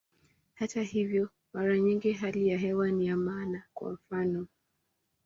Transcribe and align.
Hata 0.53 0.81
hivyo, 0.81 1.29
mara 1.53 1.77
nyingi 1.77 2.11
hali 2.13 2.47
ya 2.47 2.57
hewa 2.57 2.91
ni 2.91 3.07
ya 3.07 3.17
maana, 3.17 3.63
kwa 3.73 3.91
mfano. 3.91 4.47